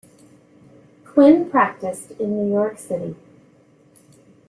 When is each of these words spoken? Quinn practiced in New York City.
Quinn 1.05 1.47
practiced 1.51 2.09
in 2.19 2.35
New 2.35 2.51
York 2.51 2.79
City. 2.79 3.15